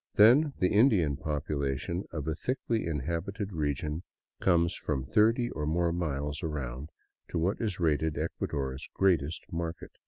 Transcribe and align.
Then 0.15 0.53
the 0.57 0.69
Indian 0.73 1.15
population 1.15 2.05
of 2.11 2.27
a 2.27 2.33
thickly 2.33 2.87
inhabited 2.87 3.53
region 3.53 4.01
comes 4.39 4.75
from 4.75 5.05
thirty 5.05 5.51
or 5.51 5.67
more 5.67 5.91
miles 5.93 6.41
around 6.41 6.89
to 7.29 7.37
what 7.37 7.61
is 7.61 7.79
rated 7.79 8.17
Ecuador's 8.17 8.89
greatest 8.95 9.43
market. 9.53 9.91